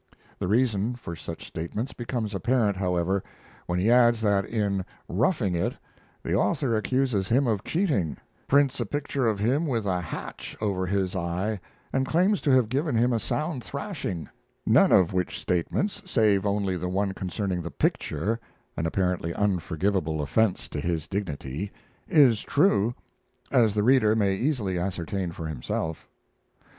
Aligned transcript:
The 0.39 0.47
reason 0.47 0.95
for 0.95 1.15
such 1.15 1.45
statements 1.45 1.93
becomes 1.93 2.33
apparent, 2.33 2.75
however, 2.75 3.21
when 3.67 3.77
he 3.77 3.91
adds 3.91 4.19
that 4.21 4.45
in 4.45 4.83
'Roughing 5.07 5.53
It' 5.53 5.75
the 6.23 6.33
author 6.33 6.75
accuses 6.75 7.27
him 7.29 7.45
of 7.45 7.63
cheating, 7.63 8.17
prints 8.47 8.79
a 8.79 8.85
picture 8.87 9.27
of 9.27 9.37
him 9.37 9.67
with 9.67 9.85
a 9.85 10.01
hatch 10.01 10.57
over 10.59 10.87
his 10.87 11.15
eye, 11.15 11.59
and 11.93 12.07
claims 12.07 12.41
to 12.41 12.51
have 12.51 12.67
given 12.67 12.95
him 12.95 13.13
a 13.13 13.19
sound 13.19 13.63
thrashing, 13.63 14.27
none 14.65 14.91
of 14.91 15.13
which 15.13 15.39
statements, 15.39 16.01
save 16.03 16.47
only 16.47 16.75
the 16.75 16.89
one 16.89 17.11
concerning 17.13 17.61
the 17.61 17.69
picture 17.69 18.39
(an 18.75 18.87
apparently 18.87 19.35
unforgivable 19.35 20.19
offense 20.23 20.67
to 20.69 20.79
his 20.79 21.07
dignity), 21.07 21.71
is 22.09 22.41
true, 22.41 22.95
as 23.51 23.75
the 23.75 23.83
reader 23.83 24.15
may 24.15 24.33
easily 24.33 24.79
ascertain 24.79 25.31
for 25.31 25.45
himself. 25.45 26.07